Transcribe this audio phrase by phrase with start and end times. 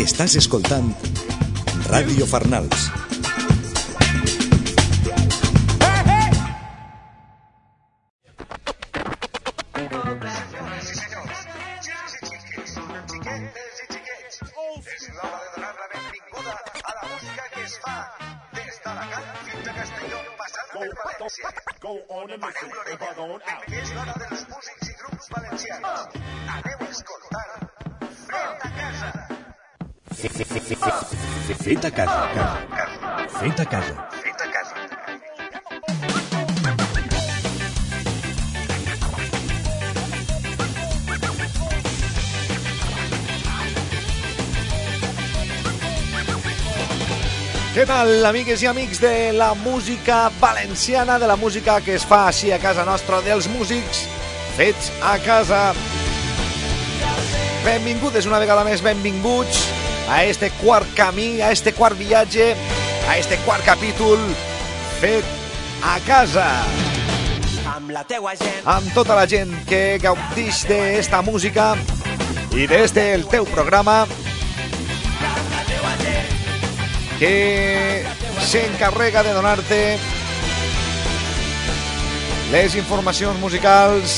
[0.00, 0.88] Estàs escoltant
[1.90, 3.11] Ràdio Farnals.
[48.02, 52.48] Tal, amigues i amics de la música valenciana, de la música que es fa així
[52.50, 54.00] a casa nostra, dels músics
[54.56, 55.60] fets a casa.
[57.62, 59.60] Benvingudes una vegada més, benvinguts
[60.10, 62.48] a este quart camí, a este quart viatge,
[63.06, 64.18] a este quart capítol
[64.98, 65.22] fet
[65.86, 66.48] a casa.
[67.76, 68.66] amb la teua gent.
[68.66, 71.76] Amb tota la gent que gaudix d'esta música
[72.50, 74.00] i d'este el teu programa
[77.22, 78.04] que
[78.42, 79.76] s'encarrega de donar-te
[82.50, 84.16] les informacions musicals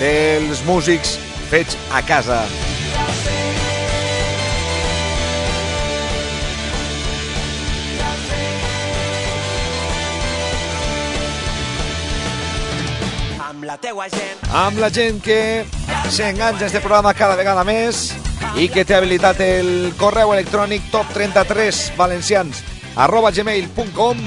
[0.00, 1.12] dels músics
[1.52, 2.40] fets a casa.
[13.46, 14.44] Amb la teua gent.
[14.50, 15.40] Amb la gent que
[16.10, 18.08] s'enganxa a este programa cada vegada més
[18.54, 22.62] i que té habilitat el correu electrònic top33 valencians
[22.94, 24.20] arroba gmail.com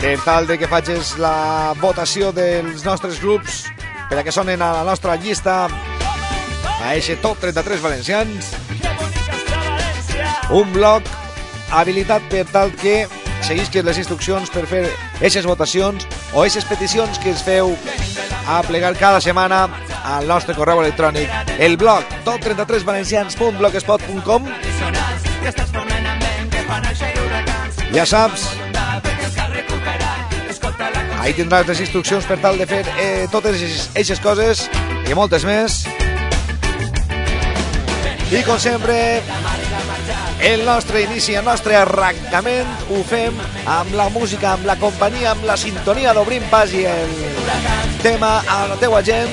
[0.00, 3.64] per tal de que facis la votació dels nostres grups
[4.08, 5.66] per a que sonen a la nostra llista?
[5.66, 8.52] A eixe top 33 valencians.
[10.54, 11.02] Un blog
[11.74, 13.08] habilitat per tal que
[13.42, 14.84] seguisques les instruccions per fer
[15.16, 17.74] aquestes votacions o aquestes peticions que ens feu
[18.46, 19.66] a plegar cada setmana
[20.06, 21.26] al nostre correu electrònic
[21.58, 24.42] el blog top33valencians.blogspot.com
[27.96, 28.50] ja saps.
[31.16, 34.66] Ahí tindràs les instruccions per tal de fer eh, totes aquestes coses
[35.08, 35.86] i moltes més.
[38.26, 39.22] I com sempre
[40.44, 45.46] el nostre inici, el nostre arrencament ho fem amb la música, amb la companyia, amb
[45.48, 47.14] la sintonia d'Obrim Pas i el
[48.02, 49.32] tema a la teua gent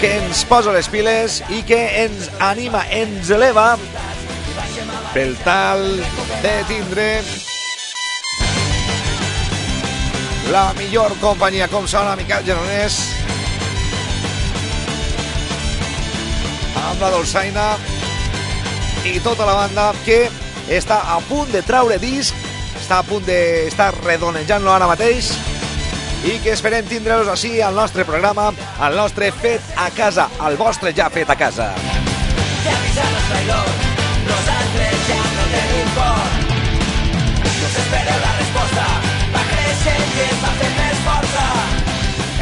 [0.00, 3.72] que ens posa les piles i que ens anima, ens eleva
[5.14, 5.82] pel tal
[6.44, 7.08] de tindre
[10.52, 13.00] la millor companyia com sona Miquel Geronès
[16.84, 17.66] amb la dolçaina
[19.08, 20.22] i tota la banda que
[20.70, 22.36] està a punt de traure disc,
[22.78, 25.32] està a punt d'estar redonejant-lo ara mateix
[26.26, 28.48] i que esperem tindre-los així al nostre programa,
[28.82, 31.68] al nostre Fet a Casa, al vostre ja Fet a Casa.
[32.64, 33.84] Ja avisant els traïdors,
[34.26, 36.18] nosaltres ja no tenim por.
[37.44, 38.86] No s'espera la resposta,
[39.36, 41.46] va creixent i ens va fer més forta.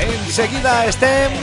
[0.06, 1.36] En seguida estem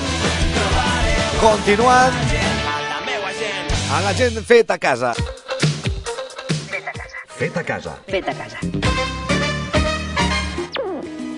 [1.42, 3.74] continuant A la gent.
[3.98, 5.14] a la gent Fet a Casa.
[7.34, 7.98] Fet a casa.
[8.08, 9.23] Fet a casa.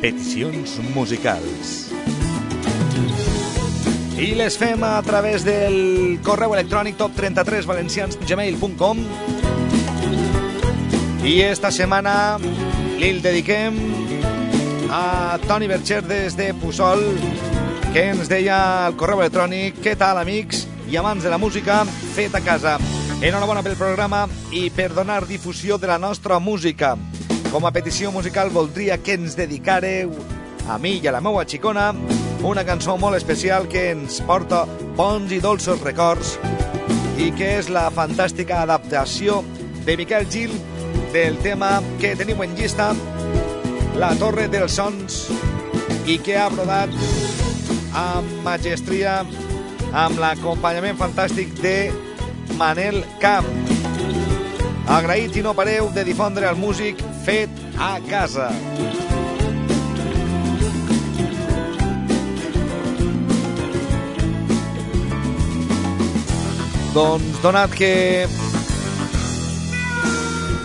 [0.02, 1.92] Peticions musicals.
[4.16, 8.98] I les fem a través del correu electrònic top33valencians.gmail.com
[11.26, 12.38] I esta setmana
[13.02, 13.76] li dediquem
[14.92, 17.04] a Toni Bercher des de Puçol
[17.92, 21.86] que ens deia al correu electrònic què tal amics i amants de la música
[22.16, 22.78] fet a casa.
[23.24, 26.98] Enhorabona pel programa i per donar difusió de la nostra música.
[27.56, 30.10] Com a petició musical voldria que ens dedicareu
[30.68, 31.86] a mi i a la meua xicona
[32.44, 34.66] una cançó molt especial que ens porta
[34.98, 36.34] bons i dolços records
[37.16, 39.40] i que és la fantàstica adaptació
[39.88, 40.52] de Miquel Gil
[41.16, 42.90] del tema que teniu en llista
[44.04, 45.24] La Torre dels Sons
[46.12, 46.92] i que ha brodat
[48.04, 49.22] amb magestria
[49.96, 51.78] amb l'acompanyament fantàstic de
[52.60, 53.48] Manel Camp.
[54.92, 57.50] Agraït i no pareu de difondre el músic fet
[57.82, 58.52] a casa.
[66.94, 68.28] Doncs donat que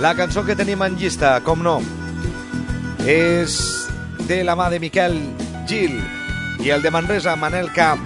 [0.05, 1.79] la cançó que tenim en llista, com no,
[3.09, 3.57] és
[4.29, 5.17] de la mà de Miquel
[5.67, 5.97] Gil
[6.61, 8.05] i el de Manresa, Manel Camp.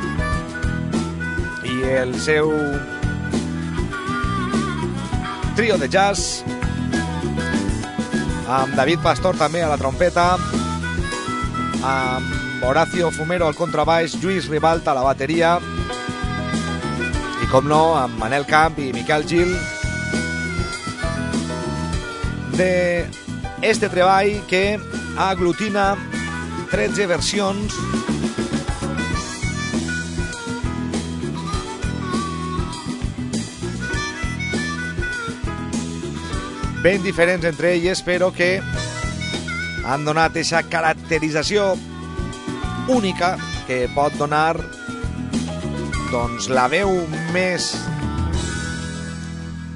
[1.66, 2.54] I el seu
[5.58, 6.44] trio de jazz
[8.48, 10.34] amb David Pastor també a la trompeta.
[11.84, 15.56] Amb Horacio Fumero al contrabaix Lluís Ribalta a la bateria.
[17.42, 19.52] I com no amb Manel Camp i Miquel Gil.
[22.56, 23.06] De
[23.62, 24.78] este treball que
[25.18, 25.94] aglutina
[26.70, 28.03] 13 versions
[36.84, 38.58] ben diferents entre elles, però que
[39.88, 41.70] han donat aquesta caracterització
[42.92, 44.58] única que pot donar
[46.10, 46.92] doncs, la veu
[47.32, 47.70] més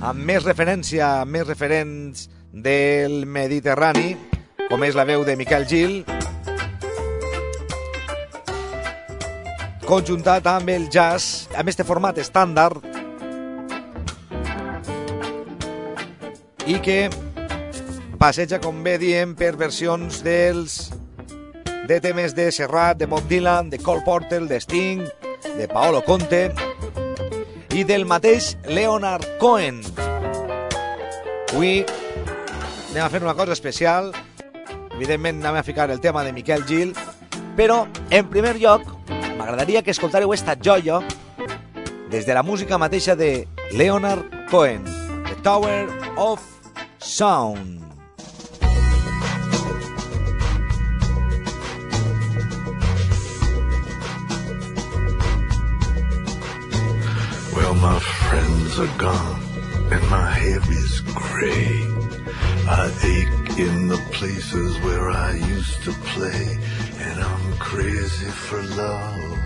[0.05, 4.12] amb més referència, amb més referents del Mediterrani,
[4.69, 6.02] com és la veu de Miquel Gil,
[9.88, 12.97] conjuntat amb el jazz, amb este format estàndard,
[16.69, 17.09] i que
[18.20, 20.91] passeja, com bé diem, per versions dels
[21.88, 25.00] de temes de Serrat, de Bob Dylan, de Cole Porter, de Sting,
[25.56, 26.50] de Paolo Conte
[27.73, 29.81] i del mateix Leonard Cohen.
[31.55, 31.87] Avui
[32.91, 34.12] anem a fer una cosa especial.
[34.99, 36.93] Evidentment anem a ficar el tema de Miquel Gil,
[37.56, 38.85] però en primer lloc
[39.38, 41.00] m'agradaria que escoltareu esta joia
[42.12, 44.85] des de la música mateixa de Leonard Cohen,
[45.32, 45.88] The Tower
[46.19, 46.57] of
[47.00, 47.82] Sound.
[57.54, 59.42] Well, my friends are gone
[59.90, 61.86] and my hair is gray.
[62.68, 66.58] I ache in the places where I used to play,
[66.98, 69.38] and I'm crazy for love,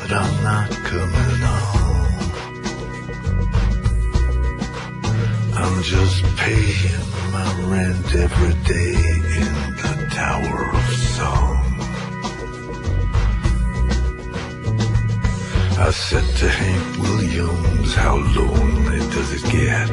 [0.00, 1.99] but I'm not coming home.
[5.62, 8.94] I'm just paying my rent every day
[9.40, 11.58] in the Tower of Song.
[15.78, 19.88] I said to Hank Williams, how lonely does it get?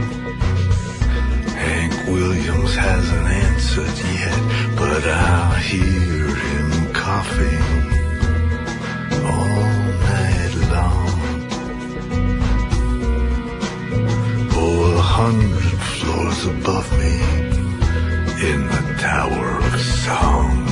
[1.65, 4.41] Hank Williams hasn't answered yet,
[4.77, 7.97] but I hear him coughing
[9.25, 9.76] all
[15.19, 17.15] hundred floors above me
[18.51, 20.66] in the Tower of Song.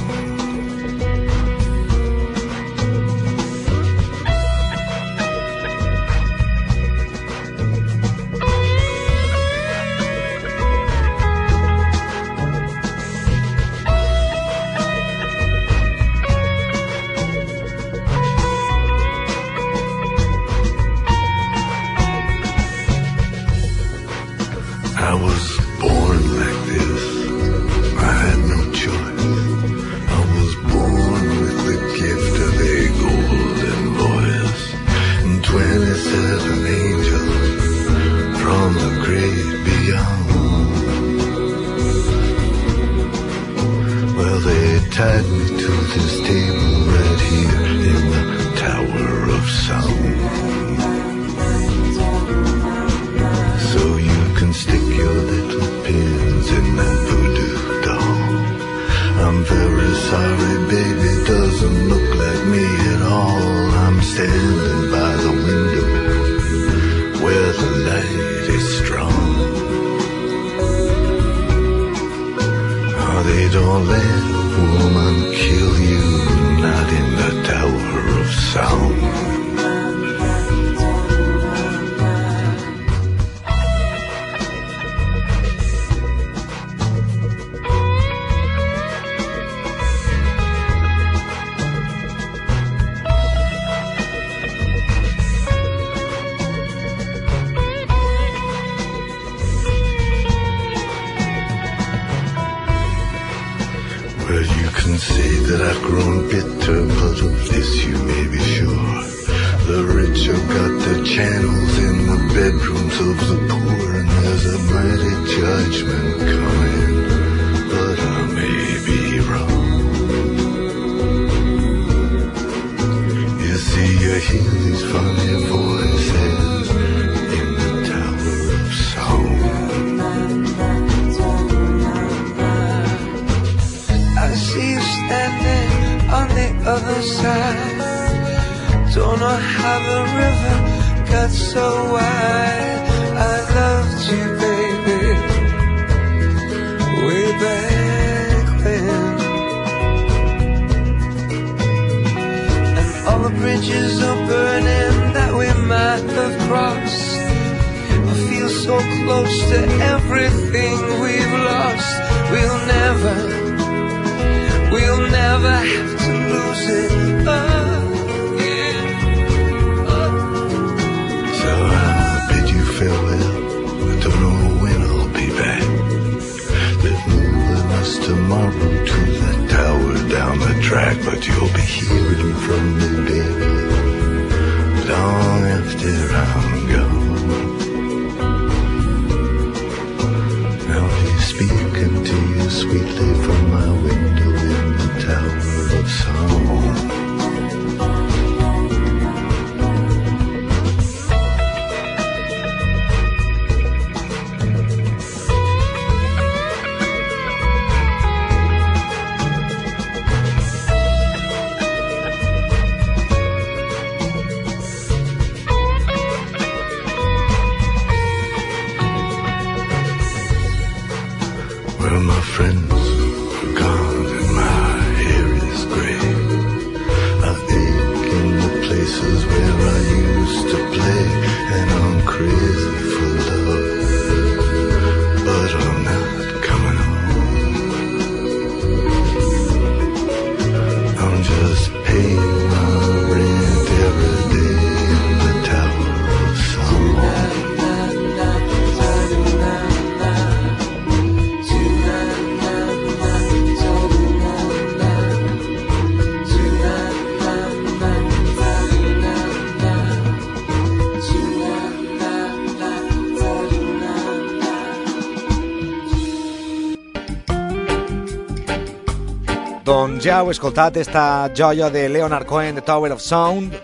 [270.05, 273.55] Ja heu escoltat esta joia de Leonard Cohen, The Tower of Sound.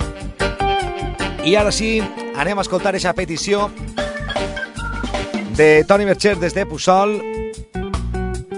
[1.45, 2.00] I ara sí,
[2.33, 3.67] anem a escoltar aquesta petició
[5.53, 7.13] de Toni Bercher des de Puçol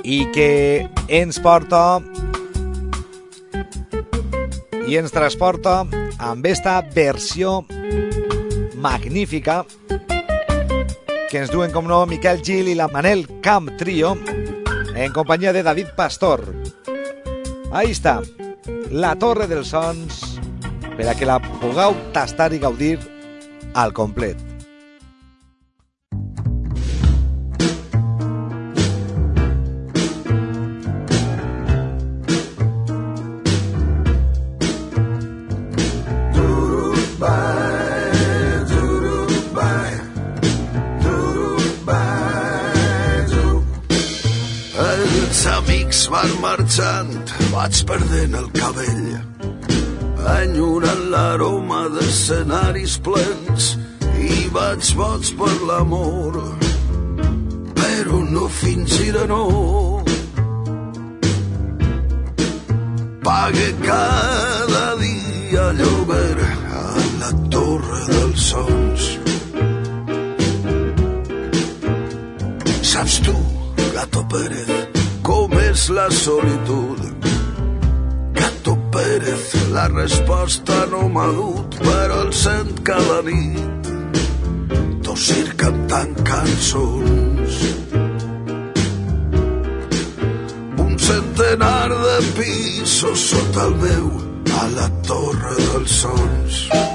[0.04, 2.00] i que ens porta
[4.88, 5.82] i ens transporta
[6.24, 7.66] amb esta versió
[8.80, 9.66] magnífica
[11.28, 14.16] que ens duen, com no, Miquel Gil i la Manel Camp Trio
[14.96, 16.63] en companyia de David Pastor.
[17.74, 18.20] Ahí està,
[18.94, 20.20] la Torre dels Sons,
[20.94, 23.00] per a que la pugueu tastar i gaudir
[23.74, 24.53] al complet.
[47.64, 49.04] Vaig perdent el cabell,
[50.32, 53.68] enyorant l'aroma d'escenaris plens
[54.20, 56.40] i vaig boig per l'amor,
[57.78, 59.46] però no fingiré no.
[63.30, 66.44] Pague cada dia lloguer
[66.82, 66.86] a
[67.24, 69.08] la torre dels sons.
[72.92, 73.40] Saps tu,
[73.96, 74.78] Gato Pérez,
[75.24, 77.13] com és la solitud?
[79.74, 83.90] La resposta no m'ha dut, però el sent cada nit.
[85.06, 87.60] Tossir cantant cançons.
[90.86, 94.10] Un centenar de pisos sota el meu
[94.62, 96.93] a la torre dels sons.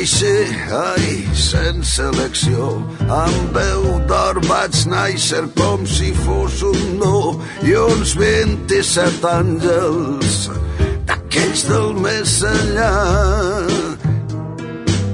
[0.00, 2.68] Néixer així, ai, sense elecció.
[3.12, 10.48] Amb veu d'or vaig néixer com si fos un no i uns 27 àngels
[11.04, 12.94] d'aquells del més enllà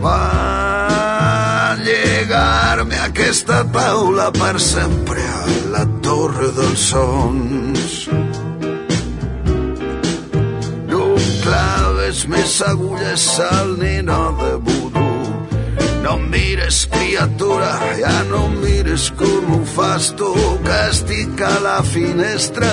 [0.05, 8.07] van llegar-me aquesta taula per sempre a la torre dels sons.
[10.87, 11.17] No
[12.07, 15.07] claves més agulles al nino de vudú.
[16.05, 20.31] No em mires, criatura, ja no em mires com ho fas tu,
[20.63, 22.71] que estic a la finestra,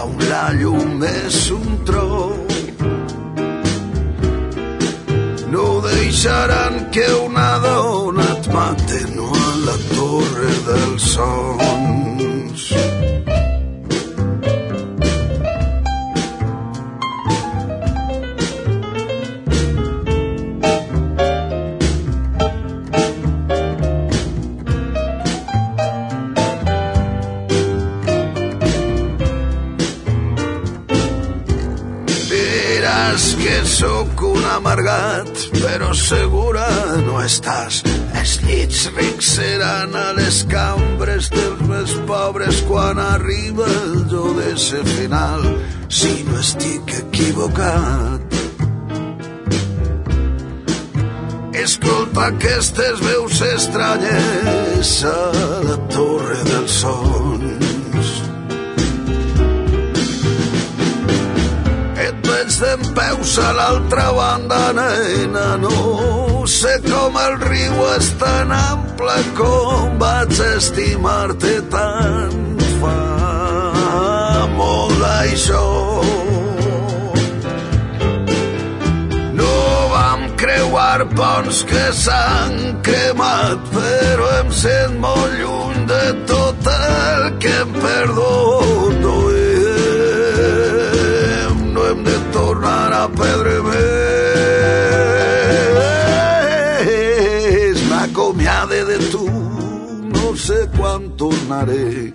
[0.00, 2.46] on la llum és un tro.
[5.52, 11.77] No deixaran que una dona et mate, no a la torre dels sons.
[33.48, 36.66] Que sóc un amargat, però segura
[37.06, 37.80] no estàs.
[38.20, 44.52] Els llits rics seran a les cambres dels més pobres quan arriba el jo de
[44.60, 45.46] ser final,
[45.88, 48.36] si no estic equivocat.
[51.64, 55.18] Escolta aquestes veus estranyes a
[55.70, 57.67] la torre dels sons.
[62.60, 69.98] D'en peus a l'altra banda, nena, no sé com el riu és tan ample com
[70.00, 72.96] vaig estimar-te tant fa
[74.56, 75.66] molt d'això.
[79.42, 79.54] No
[79.92, 87.56] vam creuar ponts que s'han cremat, però em sent molt lluny de tot el que
[87.62, 88.77] em perdono.
[93.16, 94.18] Perdre més.
[97.88, 99.26] M'acomiade de tu,
[100.14, 102.12] no sé quan tornaré.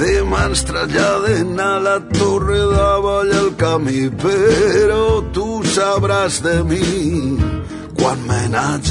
[0.00, 7.36] Demà ens traslladen a la torre davall el camí, però tu sabràs de mi
[8.00, 8.88] quan me n'haig.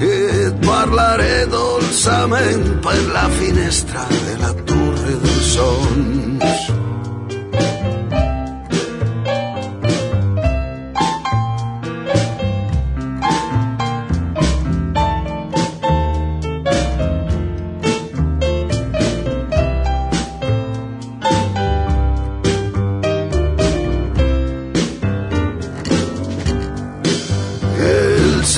[0.00, 6.60] Et parlaré dolçament per la finestra de la torre dels sons.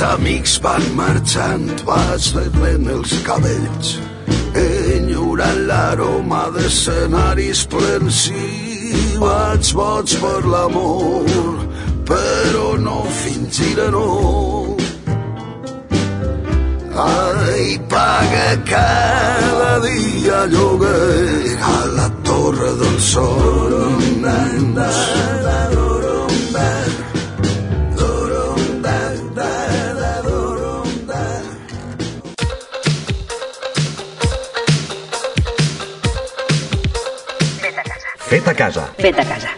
[0.03, 3.93] Amics van marxant, vaig veient els cabells,
[4.63, 11.63] enyorant l'aroma d'escenaris plens i vaig boig per l'amor,
[12.11, 14.09] però no fingiré no.
[17.07, 23.63] Ai, paga cada dia lloguer a la torre del sol.
[25.03, 25.42] Fet
[38.53, 39.49] a casa, Fet a casa.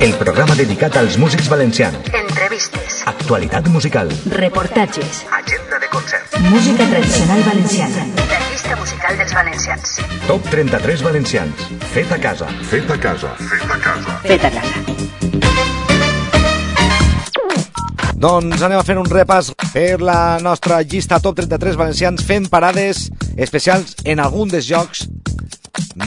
[0.00, 1.96] el programa dedicat als músics valencians.
[2.12, 3.02] Entrevistes.
[3.06, 5.24] Actualitat musical, Reportatges.
[5.32, 6.38] Agenda de concerts.
[6.50, 8.04] Música tradicional valenciana.
[8.28, 9.96] La llista musical dels valencians.
[10.26, 11.54] top 33 valencians.
[11.94, 12.46] Fet a casa.
[12.70, 14.20] Fet a casa, fet a casa.
[14.28, 14.76] Fet a casa.
[18.16, 23.10] Doncs anem a fer un repàs per la nostra llista top 33 valencians fent parades
[23.36, 25.04] especials en algun dels jocs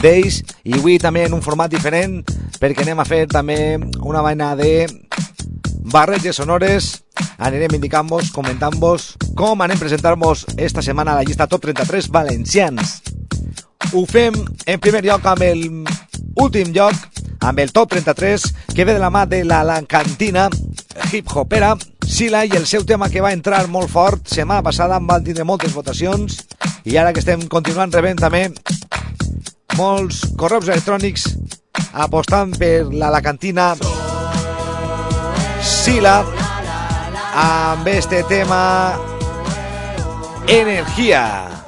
[0.00, 0.40] d'ells.
[0.64, 2.20] I avui també en un format diferent
[2.60, 4.86] perquè anem a fer també una vaina de
[5.90, 7.02] barreges sonores.
[7.38, 13.00] Anirem indicant-vos, comentant-vos com anem presentant-vos esta setmana a la llista top 33 valencians.
[13.92, 15.64] Ho fem en primer lloc amb el
[16.40, 16.94] últim lloc
[17.40, 20.48] amb el top 33 que ve de la mà de la Lancantina
[21.10, 21.74] hip-hopera
[22.10, 25.44] Sila i el seu tema que va entrar molt fort setmana passada en van tindre
[25.46, 26.40] moltes votacions.
[26.82, 28.48] I ara que estem continuant rebent també
[29.80, 31.22] molts correus electrònics
[32.04, 33.70] apostant per la Lacantina
[35.64, 36.16] Sila
[37.44, 38.60] amb este tema
[40.50, 41.59] Energia.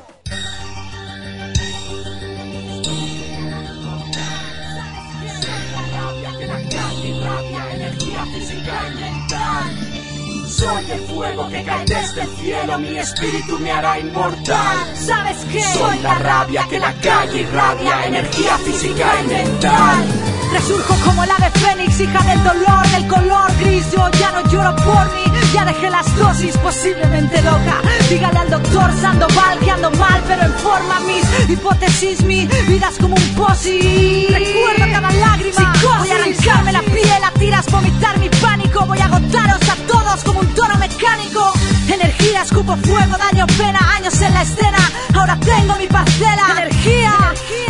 [10.62, 14.78] Soy el fuego que cae desde el cielo, mi espíritu me hará inmortal.
[14.94, 15.60] ¿Sabes qué?
[15.60, 20.04] Soy la rabia que la calle irradia, energía física y mental.
[20.52, 23.90] Resurjo como el ave fénix, hija del dolor, del color gris.
[23.90, 27.80] Yo ya no lloro por mí, ya dejé las dosis, posiblemente loca.
[28.08, 32.22] Dígale al doctor Sandoval que ando mal, pero en forma mis hipótesis.
[32.22, 34.28] Mi vida es como un posi.
[34.30, 35.72] Recuerdo cada lágrima.
[35.82, 38.86] Voy a arrancarme la piel a tiras, vomitar mi pánico.
[38.86, 39.62] Voy a agotaros
[42.22, 44.78] cera, escupo fuego, daño pena, años en la escena.
[45.14, 47.12] Ahora tengo mi parcela, energía,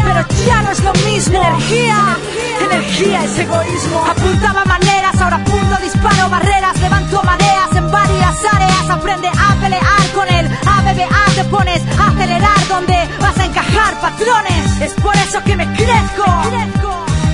[0.03, 1.39] pero ya no es lo mismo.
[1.39, 2.17] Energía,
[2.61, 4.05] energía es egoísmo.
[4.07, 8.91] Apuntaba maneras, ahora apunto, disparo barreras, levanto mareas en varias áreas.
[8.91, 14.81] Aprende a pelear con el ABBA, te pones a acelerar donde vas a encajar patrones.
[14.81, 16.25] Es por eso que me crezco,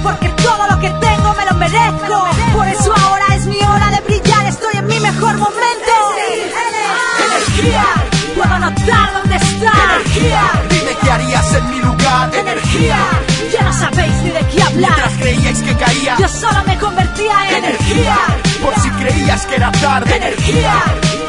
[0.09, 2.27] porque todo lo que tengo me lo merezco.
[2.55, 5.93] Por eso ahora es mi hora de brillar, estoy en mi mejor momento.
[7.27, 7.85] Energía,
[8.35, 9.73] puedo notar dónde está.
[9.97, 12.31] Energía, Dime qué harías en mi lugar.
[12.35, 12.97] energía,
[13.53, 14.93] ya no sabéis ni de qué hablar.
[14.97, 16.17] Mientras creíais que caía.
[16.19, 18.17] Yo solo me convertía en energía,
[18.63, 20.17] Por si creías que era tarde.
[20.17, 20.75] energía,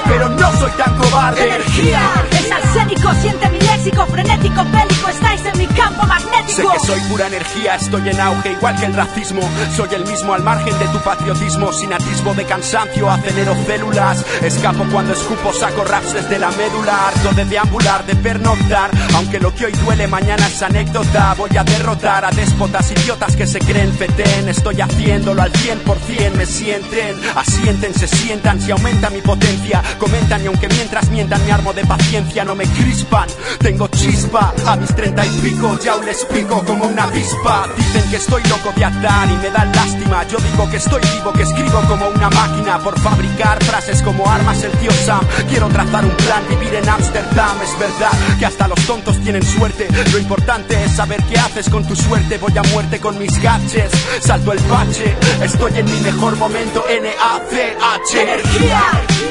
[0.05, 1.43] Pero no soy tan cobarde.
[1.47, 2.01] energía.
[2.31, 6.71] Es arsénico, siente mi léxico, frenético, bélico, estáis en mi campo Sé magnético.
[6.73, 9.41] que soy pura energía, estoy en auge igual que el racismo.
[9.75, 14.25] Soy el mismo al margen de tu patriotismo, sin atisbo de cansancio, acelero células.
[14.41, 17.07] Escapo cuando escupo, saco raps desde la médula.
[17.09, 18.91] Harto de deambular, de pernoctar.
[19.15, 21.35] Aunque lo que hoy duele, mañana es anécdota.
[21.37, 24.49] Voy a derrotar a déspotas idiotas que se creen fetén.
[24.49, 27.15] Estoy haciéndolo al 100%, me sienten.
[27.35, 29.81] Asienten, se sientan, si aumenta mi potencia.
[29.97, 33.29] Comentan y aunque mientras mientan me armo de paciencia, no me crispan.
[33.69, 37.67] Tengo chispa, a mis treinta y pico ya aún les pico como una avispa.
[37.77, 40.23] Dicen que estoy loco de atar y me dan lástima.
[40.27, 44.63] Yo digo que estoy vivo, que escribo como una máquina por fabricar frases como armas
[44.63, 45.21] el tío Sam.
[45.49, 47.61] Quiero trazar un plan, vivir en Ámsterdam.
[47.61, 49.87] Es verdad que hasta los tontos tienen suerte.
[50.13, 52.39] Lo importante es saber qué haces con tu suerte.
[52.39, 55.15] Voy a muerte con mis gadgets, salto el bache.
[55.43, 58.19] Estoy en mi mejor momento, N-A-C-H.
[58.19, 58.81] Energía,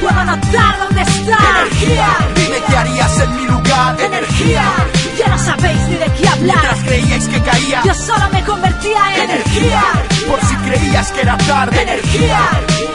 [0.01, 1.39] puedo notar dónde está.
[1.63, 3.97] Energía, Dime qué harías en mi lugar.
[4.01, 6.57] energía, ya no sabéis ni de qué hablar.
[6.61, 7.83] Mientras creíais que caía.
[7.85, 9.83] Yo solo me convertía en energía,
[10.29, 11.83] Por si creías que era tarde.
[11.83, 12.39] energía,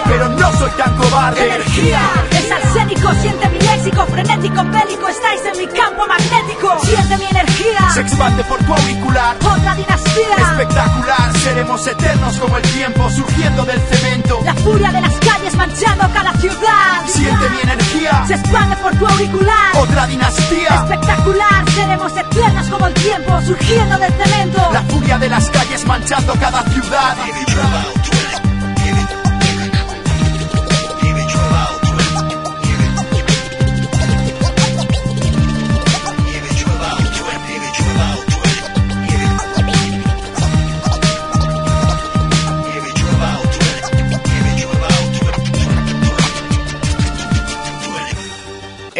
[0.06, 1.46] Pero no soy tan cobarde.
[1.48, 2.00] energía.
[2.32, 6.80] Es arsénico, siente mi léxico, frenético, bélico, estáis en mi campo magnético.
[6.84, 9.36] Siente mi energía, Se expande por tu auricular.
[9.38, 10.36] otra dinastía.
[10.52, 14.40] Espectacular, seremos eternos como el tiempo surgiendo del cemento.
[14.46, 17.06] La furia de las calles manchando cada ciudad.
[17.06, 19.76] Siente mi energía, Se expande por tu auricular.
[19.78, 20.70] otra dinastía.
[20.70, 24.70] Espectacular, seremos eternos como el tiempo, surgiendo del cemento.
[24.72, 27.16] La furia de las calles manchando cada ciudad.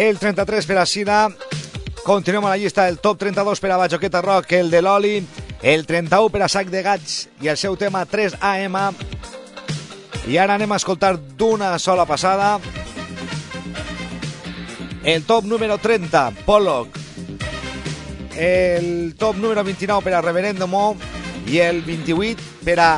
[0.04, 1.30] El 33 per a Sina.
[2.04, 5.14] Continuem a la llista del top 32 per a Bajoqueta Rock, el de l'Oli,
[5.62, 8.76] el 31 per a Sac de Gats i el seu tema 3AM.
[10.28, 12.58] I ara anem a escoltar d'una sola passada
[15.04, 17.00] el top número 30, Pollock.
[18.36, 20.98] El top número 29 per a Reverendomo
[21.48, 22.90] i el 28 per a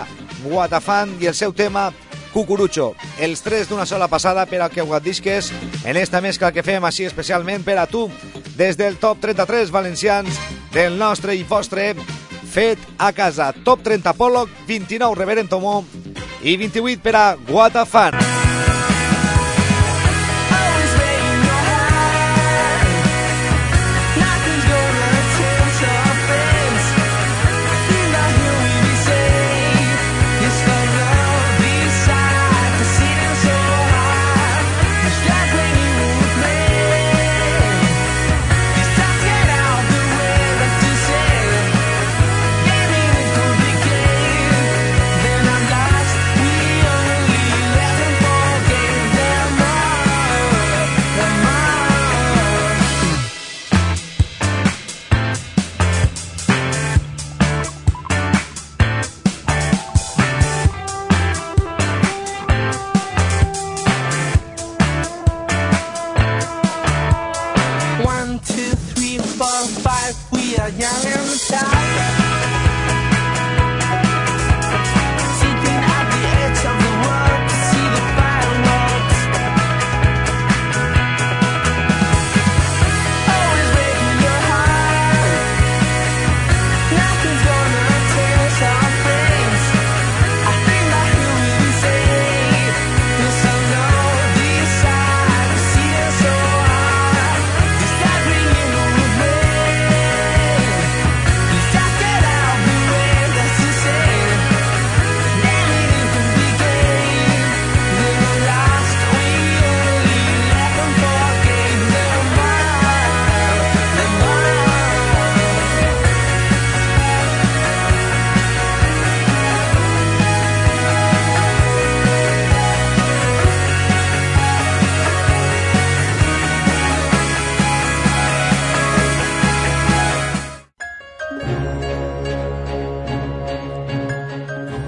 [0.42, 1.92] Guatafan i el seu tema
[2.36, 2.90] Cucurucho.
[3.16, 5.48] Els tres d'una sola passada per a que ho disques
[5.88, 8.10] en esta mescla que fem així especialment per a tu
[8.58, 10.36] des del top 33 valencians
[10.74, 11.94] del nostre i vostre
[12.44, 13.54] fet a casa.
[13.64, 15.82] Top 30 Pollock, 29 Reverend Tomó
[16.44, 18.20] i 28 per a Guatafan.
[18.20, 18.35] One,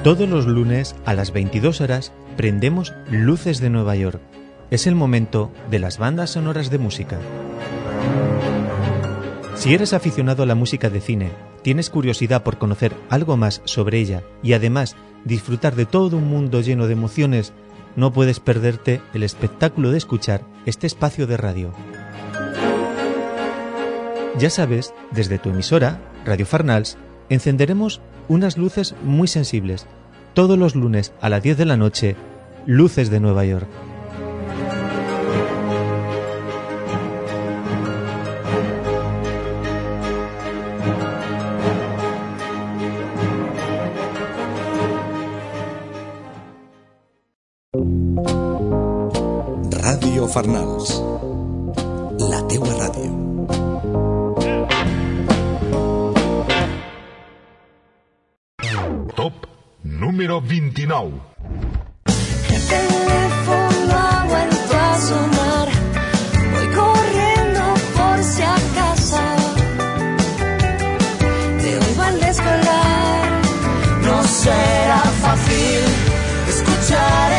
[0.08, 4.22] Todos los lunes a las 22 horas prendemos Luces de Nueva York.
[4.70, 7.18] Es el momento de las bandas sonoras de música.
[9.54, 13.98] Si eres aficionado a la música de cine, tienes curiosidad por conocer algo más sobre
[13.98, 17.52] ella y además disfrutar de todo un mundo lleno de emociones,
[17.94, 21.74] no puedes perderte el espectáculo de escuchar este espacio de radio.
[24.38, 26.96] Ya sabes, desde tu emisora, Radio Farnals,
[27.28, 29.86] encenderemos unas luces muy sensibles
[30.38, 32.14] todos los lunes a las 10 de la noche,
[32.64, 33.66] Luces de Nueva York.
[49.72, 51.02] Ràdio Farnals.
[60.18, 61.12] Número 29.
[62.50, 65.68] El teléfono vuelto a sonar.
[66.54, 67.62] Voy corriendo
[67.96, 69.22] por si acaso
[71.60, 73.42] te oigo al descolgar.
[74.02, 75.84] No será fácil
[76.48, 77.37] escuchar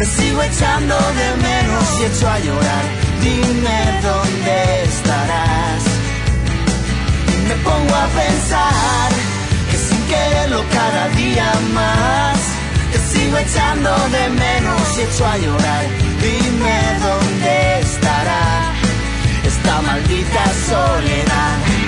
[0.00, 2.84] te sigo echando de menos y echo a llorar.
[3.20, 5.82] Dime dónde estarás.
[7.34, 9.10] Y me pongo a pensar
[9.70, 12.38] que sin quererlo cada día más
[12.92, 15.84] te sigo echando de menos y echo a llorar.
[16.22, 18.72] Dime dónde estará
[19.44, 21.79] esta maldita soledad.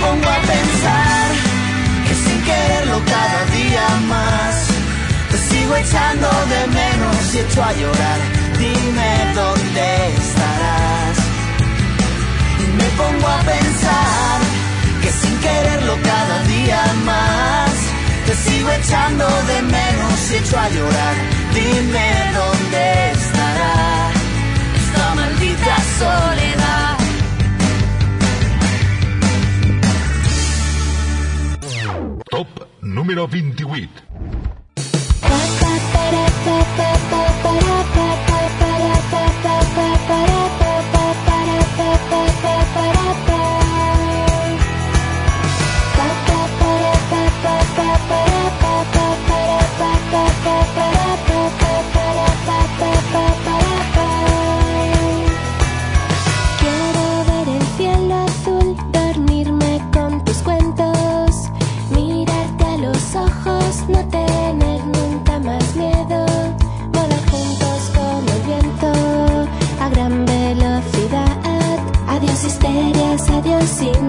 [0.00, 1.26] Pongo a pensar
[2.06, 4.54] que sin quererlo cada día más
[5.30, 8.20] te sigo echando de menos y echo a llorar.
[8.58, 9.86] Dime dónde
[10.22, 11.16] estarás.
[12.62, 14.36] Y me pongo a pensar
[15.02, 17.70] que sin quererlo cada día más
[18.26, 21.14] te sigo echando de menos y echo a llorar.
[21.54, 22.08] Dime
[22.38, 23.74] dónde estará
[24.80, 26.89] esta maldita soledad.
[32.40, 33.90] Top número 28.
[40.06, 40.59] Quiero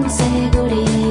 [0.02, 1.01] 검은색 우리.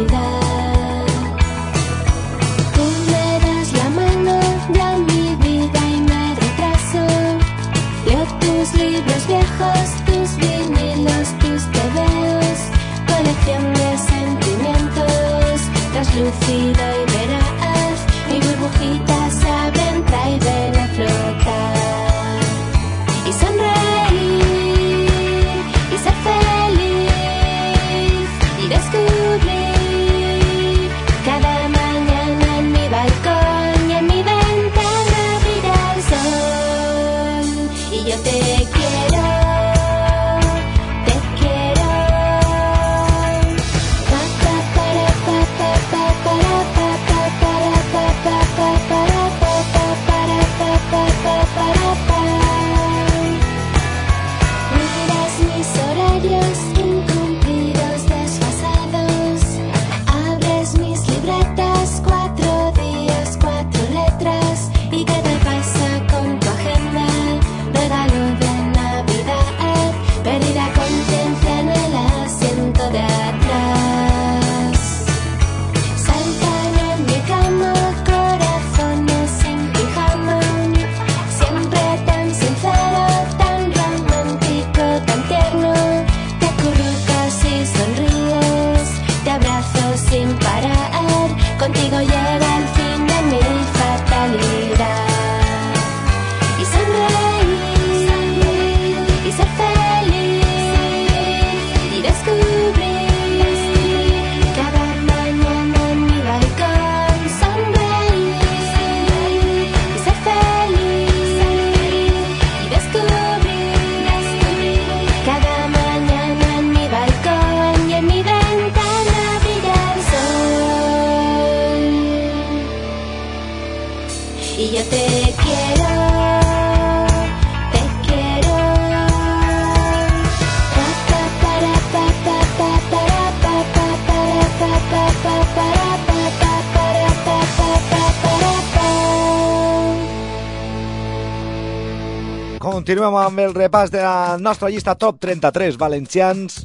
[143.01, 146.59] Continuem amb el repàs de la nostra llista top 33 valencians.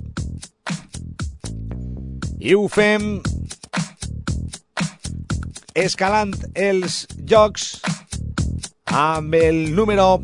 [2.37, 3.07] I ho fem
[5.73, 7.65] escalant els jocs
[8.93, 10.21] amb el número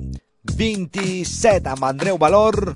[0.52, 2.74] 27 amb Andreu Valor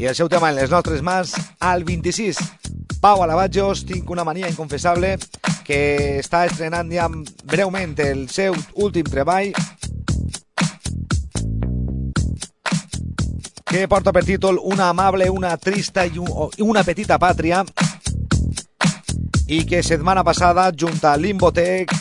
[0.00, 2.40] i el seu tema en les nostres mans al 26
[3.04, 5.18] Pau Alabajos, tinc una mania inconfessable
[5.68, 5.82] que
[6.24, 7.10] està estrenant ja
[7.44, 8.56] breument el seu
[8.88, 9.52] últim treball
[13.76, 17.62] que porta per títol Una amable, una trista i un- i una petita pàtria.
[19.48, 21.92] I que setmana passada junt a Limbotec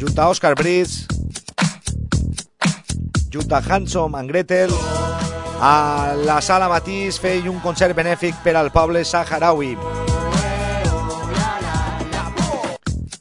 [0.00, 1.06] junt a Oscar Briz
[3.30, 4.72] junt a Hansom and Gretel
[5.60, 9.76] a la sala Matís feia un concert benèfic per al poble saharaui.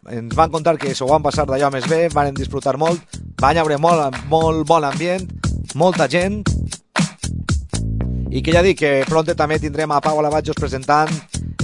[0.10, 3.01] Ens van contar que s'ho van passar d'allò més bé, van disfrutar molt,
[3.41, 5.28] van haver molt, molt bon ambient,
[5.75, 6.41] molta gent,
[8.31, 11.11] i que ja dic que pronte també tindrem a Pau Alabajos presentant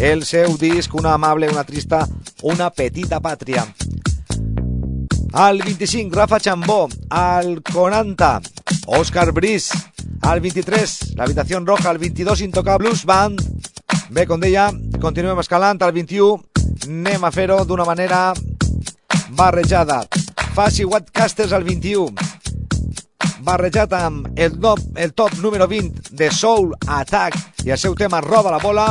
[0.02, 2.06] el seu disc Una amable, una trista,
[2.44, 3.66] una petita pàtria.
[5.34, 6.90] Al 25, Rafa Chambó.
[7.10, 8.42] Al 40,
[8.88, 9.70] Oscar Briz.
[10.22, 11.90] Al 23, La Habitación Roja.
[11.90, 13.40] Al 22, Intocables Band.
[14.10, 15.84] Bé, com deia, continuem escalant.
[15.84, 16.40] Al 21,
[16.88, 18.34] anem a fer-ho d'una manera
[19.38, 20.04] barrejada.
[20.56, 22.31] Faci Whatcasters al 21
[23.44, 27.38] barrejat amb el, no, el top número 20 de Soul Attack.
[27.66, 28.88] I el seu tema Roba la bola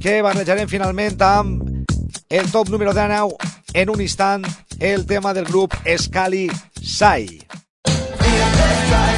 [0.00, 1.86] que barrejarem finalment amb
[2.30, 3.36] el top número 19
[3.74, 4.46] en un instant
[4.78, 6.48] el tema del grup Scali
[6.80, 7.40] Sai.
[7.86, 9.09] Ooh,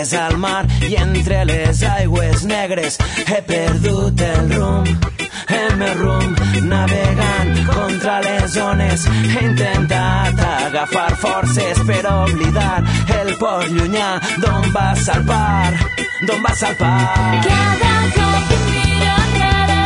[0.00, 2.98] llàgrimes al mar i entre les aigües negres.
[3.26, 4.88] He perdut el rumb
[5.50, 12.84] el meu rumb navegant contra les ones he intentat agafar forces per oblidar
[13.20, 15.72] el por llunyà d'on va salpar
[16.26, 17.42] d'on va salpar.
[17.48, 19.82] Cada cop que miro cada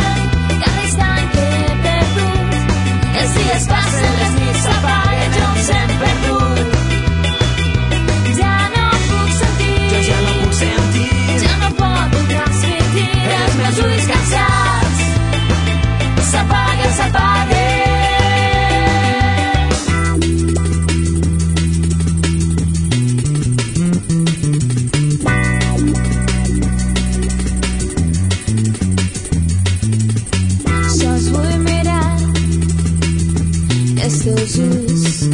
[0.83, 5.04] instant que he perdut, els dies passen, les nits s'apaguen,
[16.95, 17.65] se apague.
[30.99, 32.19] Sos voy a mirar
[33.97, 35.29] estos ojos,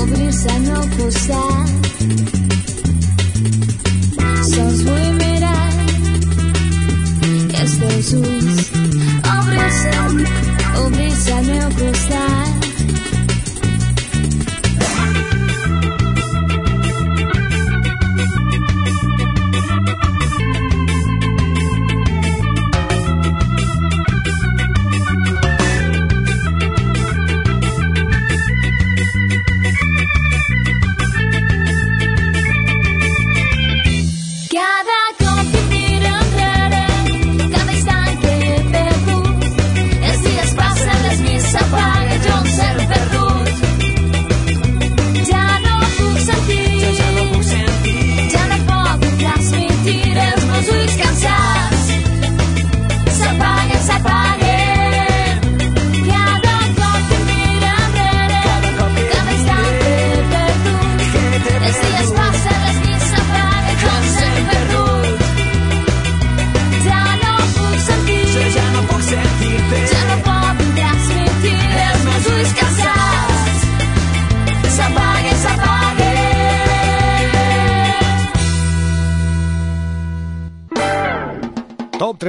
[0.00, 1.77] obrirse.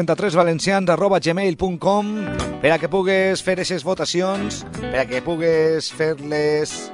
[0.07, 2.05] 33valencians.gmail.com
[2.61, 6.91] per a que pugues fer aquestes votacions, per a que pugues fer les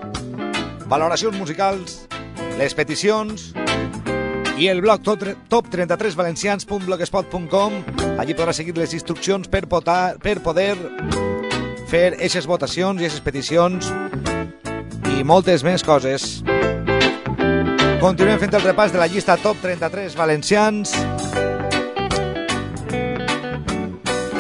[0.89, 2.07] valoracions musicals,
[2.57, 3.53] les peticions
[4.57, 10.71] i el blog top33valencians.blogspot.com Allí podràs seguir les instruccions per, potar, per poder
[11.91, 13.91] fer aquestes votacions i aquestes peticions
[15.11, 16.39] i moltes més coses.
[17.99, 20.95] Continuem fent el repàs de la llista Top 33 valencians.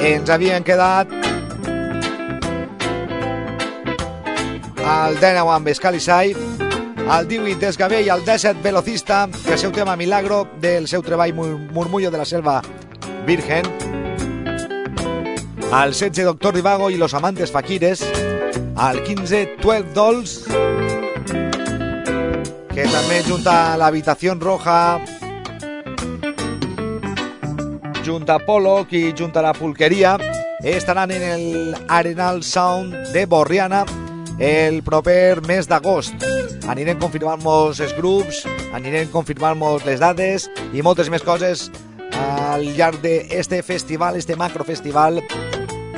[0.05, 1.09] Ens havien quedat
[4.85, 10.47] el 19 amb Escalisai, el 18 Desgavell, el 17 Velocista, que el seu tema Milagro,
[10.61, 12.61] del seu treball Mur- Murmullo de la Selva
[13.25, 13.65] Virgen,
[15.73, 20.43] el 16 Doctor Divago i los amantes faquires, el 15 12 Dolls,
[22.75, 24.99] que també junta l'habitació roja
[28.05, 30.17] junta Pollock i junta la Pulqueria
[30.61, 33.83] estaran en el Arenal Sound de Borriana
[34.37, 36.13] el proper mes d'agost.
[36.69, 38.43] Anirem confirmant-nos els grups,
[38.77, 41.71] anirem confirmant-nos les dades i moltes més coses
[42.13, 45.23] al llarg d'este festival, este macrofestival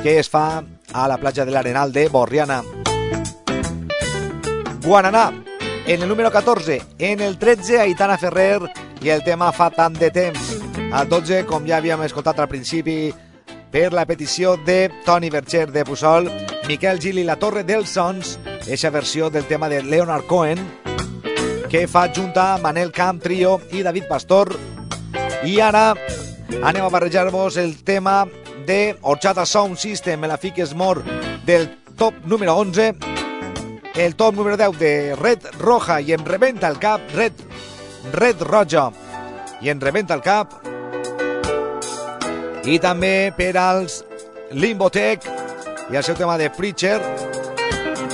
[0.01, 2.61] que es fa a la platja de l'Arenal de Borriana.
[4.85, 5.31] Guananà,
[5.85, 8.61] en el número 14, en el 13, Aitana Ferrer
[9.03, 10.56] i el tema Fa tant de temps.
[10.91, 13.11] Al 12, com ja havíem escoltat al principi,
[13.71, 16.29] per la petició de Toni Berger de Puçol,
[16.67, 20.61] Miquel Gil i la Torre dels Sons, eixa versió del tema de Leonard Cohen,
[21.67, 24.53] que fa junta Manel Camp Trio i David Pastor.
[25.43, 25.89] I ara
[26.63, 28.21] anem a barrejar-vos el tema
[28.65, 31.03] de Horchata Sound System, me la fiques mort
[31.45, 31.67] del
[31.97, 32.95] top número 11,
[33.95, 37.43] el top número 10 de Red Roja i em rebenta el cap Red,
[38.13, 38.87] Red Roja
[39.61, 40.76] i em rebenta el cap
[42.67, 44.01] i també per als
[44.51, 45.23] Limbotech
[45.87, 46.97] i el seu tema de Preacher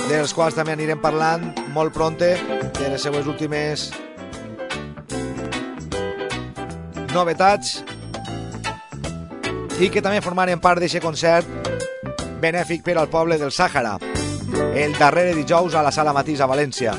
[0.06, 2.28] dels quals també anirem parlant molt pronte
[2.78, 3.88] de les seues últimes
[7.10, 7.80] novetats
[9.82, 11.50] i que també formaren part d'aquest concert
[12.38, 13.98] benèfic per al poble del Sàhara
[14.74, 16.94] el darrere dijous a la Sala Matís a València.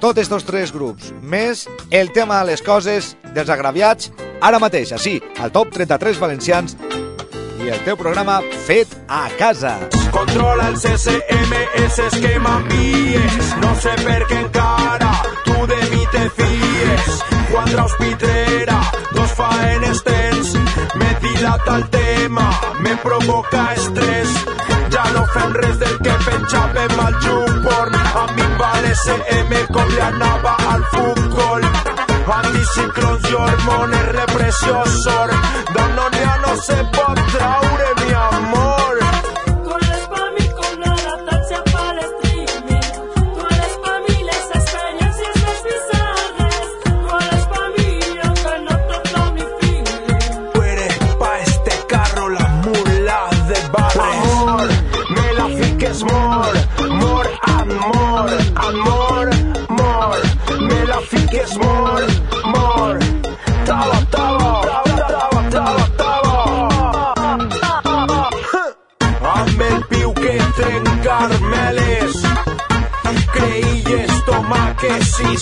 [0.00, 4.10] Tots estos tres grups, més el tema de les coses dels agraviats,
[4.42, 6.76] ara mateix, així, al top 33 valencians
[7.62, 9.76] i el teu programa fet a casa.
[10.10, 11.52] Controla el CCM,
[11.84, 13.52] ese esquema m'envies.
[13.62, 15.12] No sé per què encara
[15.46, 17.22] tu de mi te fies.
[17.52, 18.80] Quadra hospitrera,
[19.12, 20.56] dos faenes tens.
[20.98, 22.48] Me dilata el tema,
[22.80, 24.34] me provoca estrès.
[24.92, 28.00] Ja no fem res del que penjàvem al YouPorn.
[28.24, 31.81] A mi em va l'SM com li anava al futbol.
[32.30, 38.71] anticiclons i hormones repressió sort, d'on no n'hi ha no se pot traure, mi amor.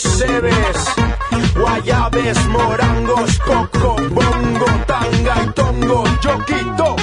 [0.03, 0.95] Mercedes,
[1.55, 6.97] guayabes, morangos, coco, bongo, tanga y tongo, yo quito.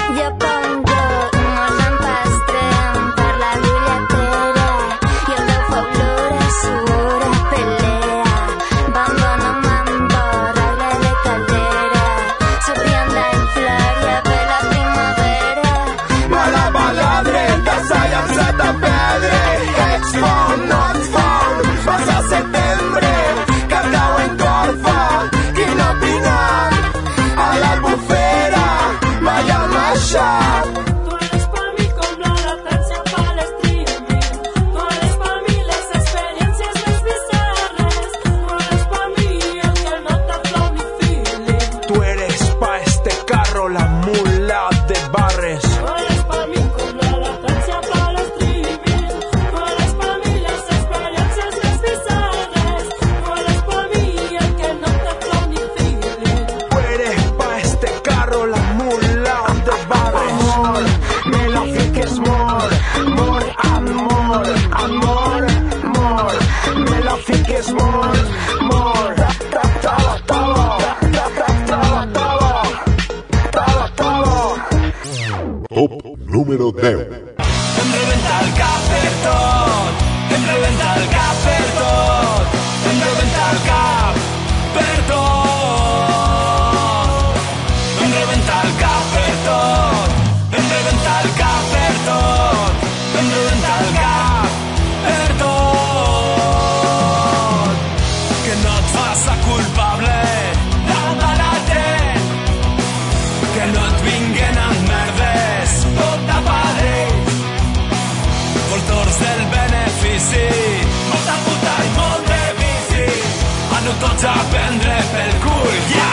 [113.99, 116.06] tutto già ben per cui yeah!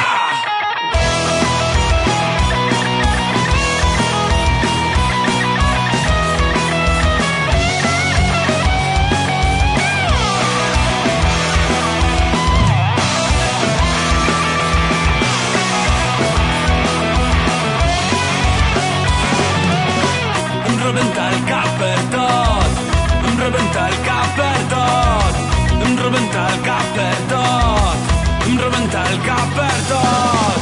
[29.25, 30.54] bocca aperta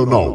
[0.00, 0.29] don't know.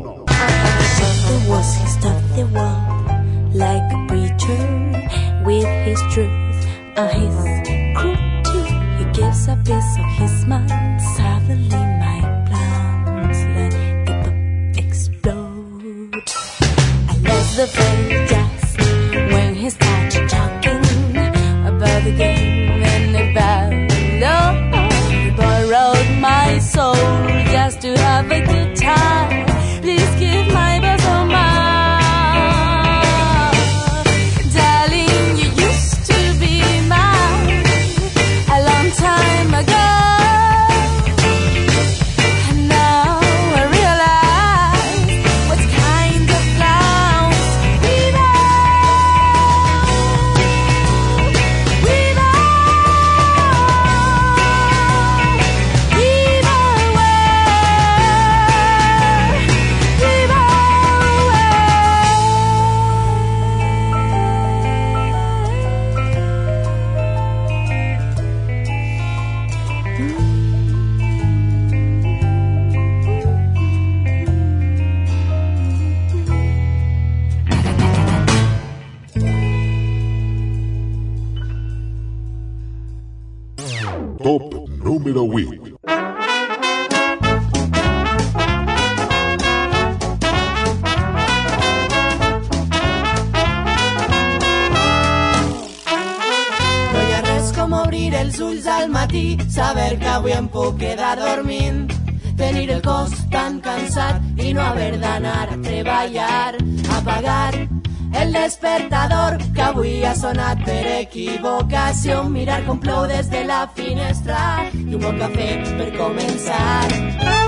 [111.16, 117.45] equivocación mirar con desde la finestra y un buen cafè per començar.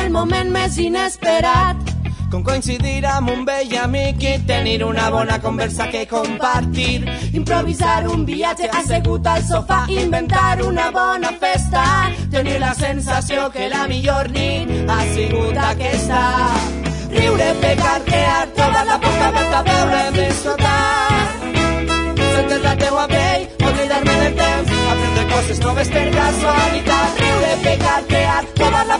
[0.00, 1.90] El moment més inesperat.
[2.30, 7.02] Com coincidir amb un vell amic i tenir una bona conversa que compartir.
[7.34, 11.82] Improvisar un viatge assegut al sofà, inventar una bona festa,
[12.30, 16.22] tenir la sensació que la millor nit ha sigut aquesta.
[17.10, 21.40] Riure, pecar, crear, tota la boca oberta, veure, disfrutar.
[22.36, 27.18] Sentir la teua pell, oblidar-me del temps, aprendre coses noves per casualitat.
[27.24, 28.99] Riure, pecar, crear, tota la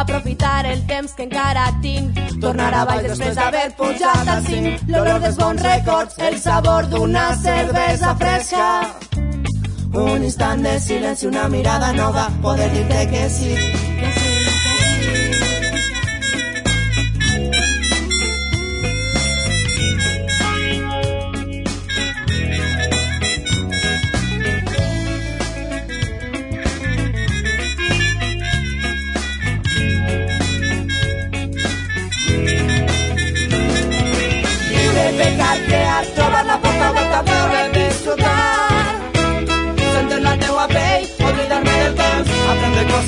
[0.00, 2.16] Aprofitar el temps que encara tinc.
[2.40, 4.70] Tornar a baix després d'haver pujat al cim.
[4.88, 8.70] L'olor dels bons records El sabor d'una cervesa fresca.
[9.92, 13.56] Un instant de silenci, una mirada nova Poder dir-te que sí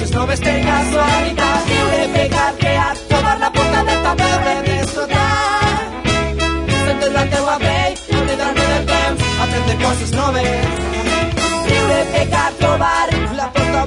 [0.03, 4.80] sus nubes tenga su habitación de pegar que a tomar la puerta del tablero de
[4.80, 5.61] disfrutar.
[6.86, 7.59] Sentir la antigua
[8.12, 10.61] olvidarme del temps, aprender con sus nubes.
[11.68, 12.53] Libre pegar,
[13.36, 13.86] la puerta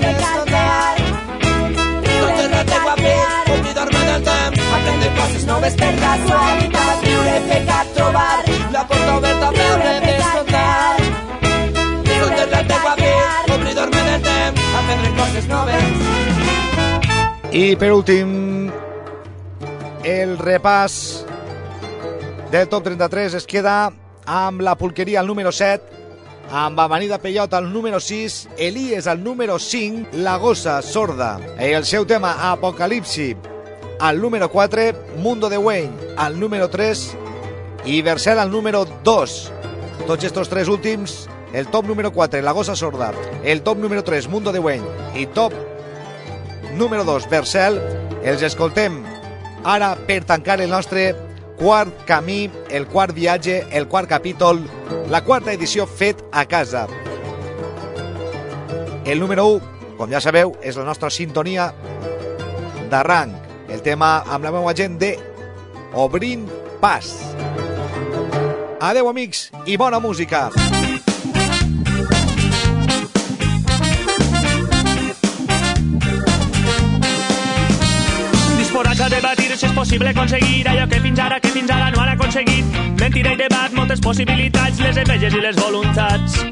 [0.00, 0.96] de disfrutar.
[3.52, 7.07] Olvidarme del temps, aprender con sus nubes tenga su habitación.
[17.58, 18.68] I per últim,
[20.06, 20.92] el repàs
[22.52, 23.88] del top 33 es queda
[24.30, 25.82] amb la pulqueria al número 7,
[26.54, 32.06] amb Amanida Peyot al número 6, Elies al número 5, La Gossa Sorda, el seu
[32.06, 33.32] tema Apocalipsi
[33.98, 37.02] al número 4, Mundo de Wayne al número 3
[37.86, 39.34] i Versel al número 2.
[40.06, 43.10] Tots estos tres últims, el top número 4, La Gossa Sorda,
[43.42, 44.86] el top número 3, Mundo de Wayne
[45.16, 45.52] i top
[46.78, 47.76] número 2, Versel,
[48.22, 49.02] els escoltem
[49.66, 51.10] ara per tancar el nostre
[51.58, 54.62] quart camí, el quart viatge, el quart capítol,
[55.10, 56.86] la quarta edició fet a casa.
[59.04, 61.72] El número 1, com ja sabeu, és la nostra sintonia
[62.92, 63.34] d'arranc,
[63.68, 65.16] el tema amb la meva gent de
[65.98, 66.46] Obrint
[66.80, 67.10] Pas.
[68.78, 70.46] Adeu, amics, i bona música.
[70.54, 70.77] Disposats
[79.58, 82.64] debatir si és possible aconseguir allò que fins ara, que fins ara no han aconseguit.
[83.00, 86.44] Mentira i debat, moltes possibilitats, les enveges i les voluntats.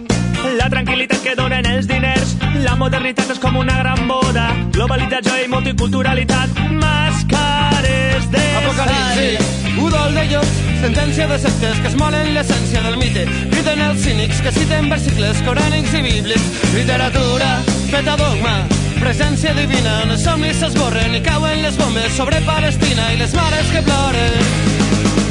[0.58, 5.48] La tranquil·litat que donen els diners, la modernitat és com una gran boda, globalització i
[5.48, 12.98] multiculturalitat, màscares de Apocalipsi, udol de llops, sentència de sectes que es molen l'essència del
[12.98, 13.26] mite.
[13.52, 16.50] Criden els cínics que citen versicles corànics i bíblics.
[16.74, 17.56] Literatura,
[17.90, 18.58] feta dogma,
[19.00, 20.02] presència divina.
[20.04, 24.36] En els somnis s'esborren i cauen les bombes sobre Palestina i les mares que ploren.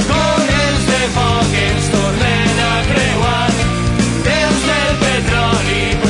[0.09, 3.53] Corrents de foc ens tornen a creuar,
[4.29, 6.04] déus del petroli,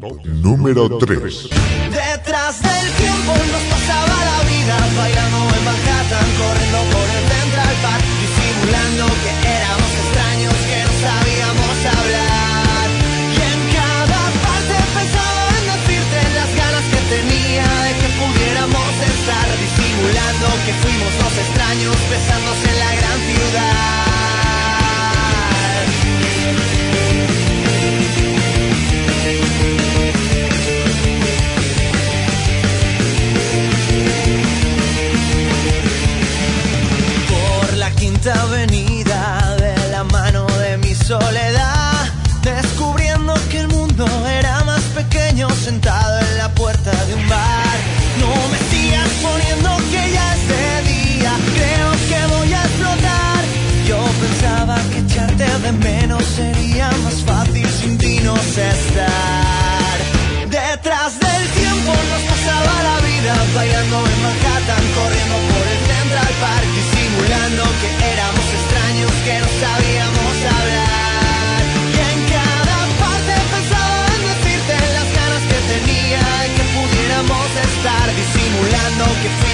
[0.00, 1.48] Top número 3.
[1.90, 3.32] Detrás del tiempo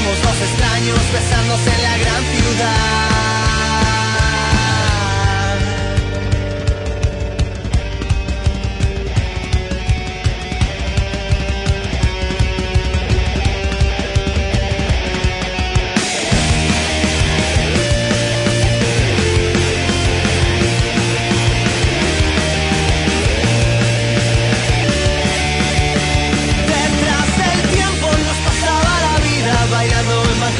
[0.02, 3.31] fuimos dos extraños besándose en la gran ciudad.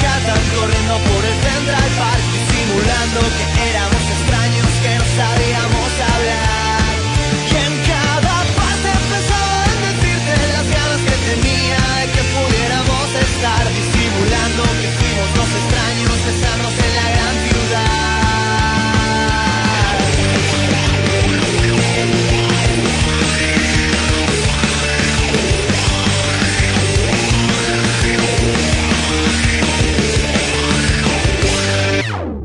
[0.03, 3.52] cazan corriendo por el Central Park, simulando que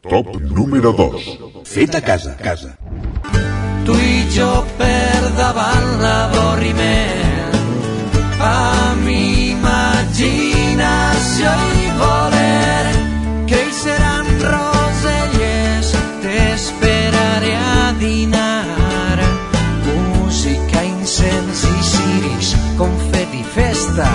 [0.10, 1.40] Top número 2.
[1.66, 2.78] Fet a casa, casa.
[3.84, 7.58] Tu i jo per davant l'avorriment
[8.48, 10.24] amb imaginació
[11.82, 12.88] i voler
[13.52, 15.88] creixeran roselles
[16.24, 19.20] t'esperaré a dinar.
[19.90, 24.08] Música, incens i ciris confeti, festa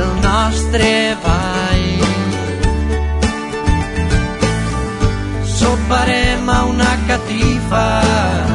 [0.00, 1.75] el nostre ball
[5.86, 8.45] soparem a una catifa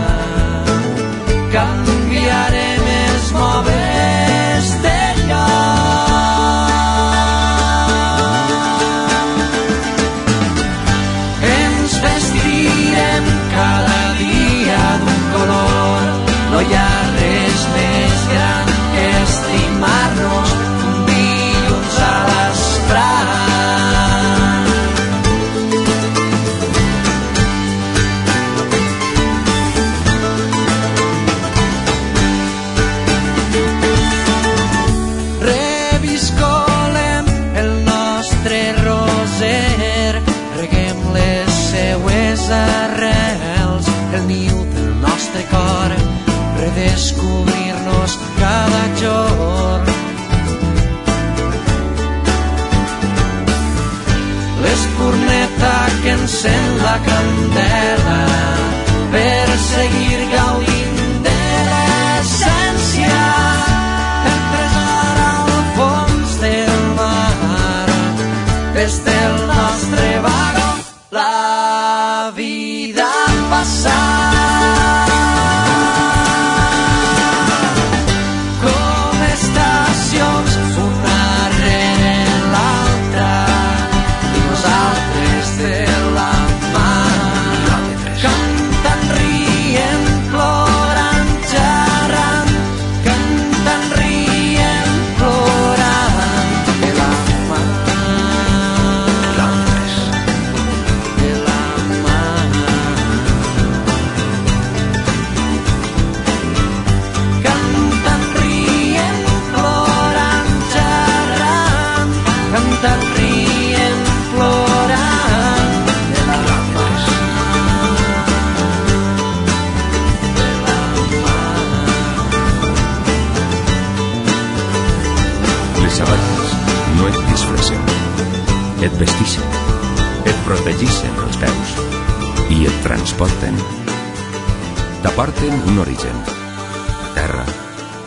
[135.21, 137.43] T'aporten un origen, la terra,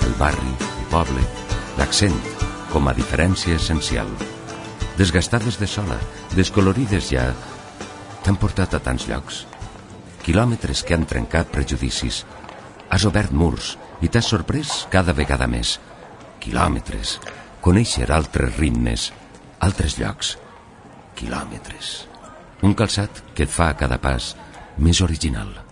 [0.02, 1.20] el barri, el poble,
[1.78, 2.14] l'accent,
[2.72, 4.08] com a diferència essencial.
[4.98, 5.94] Desgastades de sola,
[6.34, 7.28] descolorides ja,
[8.26, 9.44] t'han portat a tants llocs.
[10.26, 12.24] Quilòmetres que han trencat prejudicis.
[12.90, 15.76] Has obert murs i t'has sorprès cada vegada més.
[16.42, 17.20] Quilòmetres.
[17.62, 19.12] Conèixer altres ritmes,
[19.62, 20.32] altres llocs.
[21.14, 21.94] Quilòmetres.
[22.66, 24.32] Un calçat que et fa a cada pas
[24.82, 25.63] més original.